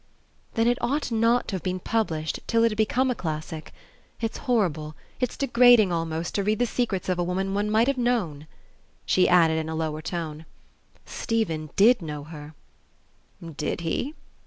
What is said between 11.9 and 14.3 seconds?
know her" "Did he?"